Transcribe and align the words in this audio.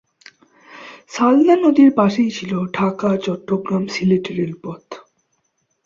সালদা 1.09 1.55
নদীর 1.55 1.91
পাশেই 1.95 2.31
ছিলো 2.31 2.57
ঢাকা-চট্টগ্রাম-সিলেট 2.73 4.25
রেলপথ। 4.31 4.83